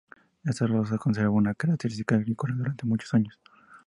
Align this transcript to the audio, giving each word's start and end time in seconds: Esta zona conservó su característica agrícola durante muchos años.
Esta 0.43 0.65
zona 0.65 0.97
conservó 0.97 1.39
su 1.45 1.53
característica 1.55 2.15
agrícola 2.15 2.55
durante 2.55 2.87
muchos 2.87 3.13
años. 3.13 3.39